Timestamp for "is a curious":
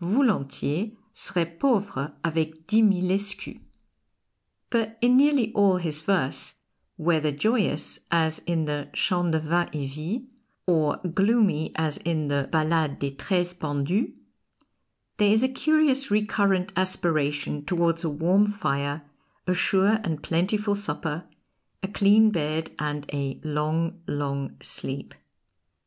15.30-16.10